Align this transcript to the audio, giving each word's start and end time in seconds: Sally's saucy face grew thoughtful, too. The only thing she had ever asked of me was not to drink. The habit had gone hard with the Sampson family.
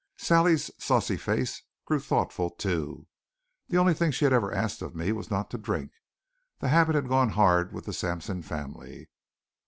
Sally's 0.17 0.71
saucy 0.79 1.15
face 1.15 1.61
grew 1.85 1.99
thoughtful, 1.99 2.49
too. 2.49 3.05
The 3.67 3.77
only 3.77 3.93
thing 3.93 4.09
she 4.09 4.25
had 4.25 4.33
ever 4.33 4.51
asked 4.51 4.81
of 4.81 4.95
me 4.95 5.11
was 5.11 5.29
not 5.29 5.51
to 5.51 5.59
drink. 5.59 5.91
The 6.57 6.69
habit 6.69 6.95
had 6.95 7.07
gone 7.07 7.29
hard 7.29 7.71
with 7.71 7.85
the 7.85 7.93
Sampson 7.93 8.41
family. 8.41 9.09